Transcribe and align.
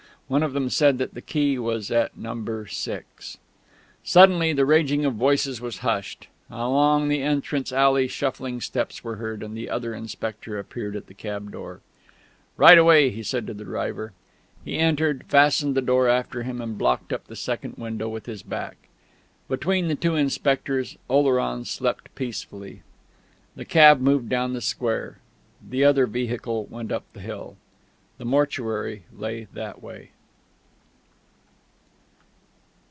One 0.31 0.43
of 0.43 0.53
them 0.53 0.69
said 0.69 0.97
that 0.99 1.13
the 1.13 1.21
key 1.21 1.59
was 1.59 1.91
at 1.91 2.15
Number 2.15 2.65
Six.... 2.65 3.37
Suddenly 4.05 4.53
the 4.53 4.65
raging 4.65 5.03
of 5.03 5.15
voices 5.15 5.59
was 5.59 5.79
hushed. 5.79 6.27
Along 6.49 7.09
the 7.09 7.21
entrance 7.21 7.73
alley 7.73 8.07
shuffling 8.07 8.61
steps 8.61 9.03
were 9.03 9.17
heard, 9.17 9.43
and 9.43 9.57
the 9.57 9.69
other 9.69 9.93
inspector 9.93 10.57
appeared 10.57 10.95
at 10.95 11.07
the 11.07 11.13
cab 11.13 11.51
door. 11.51 11.81
"Right 12.55 12.77
away," 12.77 13.09
he 13.09 13.23
said 13.23 13.45
to 13.47 13.53
the 13.53 13.65
driver. 13.65 14.13
He 14.63 14.77
entered, 14.77 15.25
fastened 15.27 15.75
the 15.75 15.81
door 15.81 16.07
after 16.07 16.43
him, 16.43 16.61
and 16.61 16.77
blocked 16.77 17.11
up 17.11 17.25
the 17.27 17.35
second 17.35 17.73
window 17.77 18.07
with 18.07 18.25
his 18.25 18.41
back. 18.41 18.77
Between 19.49 19.89
the 19.89 19.95
two 19.95 20.15
inspectors 20.15 20.95
Oleron 21.09 21.65
slept 21.65 22.15
peacefully. 22.15 22.83
The 23.57 23.65
cab 23.65 23.99
moved 23.99 24.29
down 24.29 24.53
the 24.53 24.61
square, 24.61 25.17
the 25.61 25.83
other 25.83 26.05
vehicle 26.07 26.67
went 26.67 26.89
up 26.93 27.03
the 27.11 27.19
hill. 27.19 27.57
The 28.17 28.23
mortuary 28.23 29.03
lay 29.13 29.49
that 29.53 29.83
way. 29.83 30.11